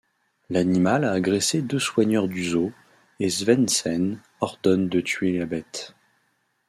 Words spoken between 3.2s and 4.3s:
Svendsen